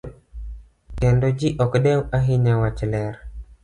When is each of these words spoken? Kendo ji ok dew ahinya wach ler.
Kendo 0.99 1.27
ji 1.39 1.49
ok 1.63 1.73
dew 1.85 1.99
ahinya 2.17 2.53
wach 2.61 2.79
ler. 2.91 3.13